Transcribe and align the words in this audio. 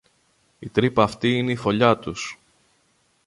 Η 0.59 0.69
τρύπα 0.69 1.03
αυτή 1.03 1.37
είναι 1.37 1.51
η 1.51 1.55
φωλιά 1.55 1.97
τους 1.97 2.39